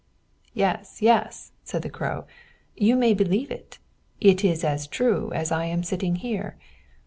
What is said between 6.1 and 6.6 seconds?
here.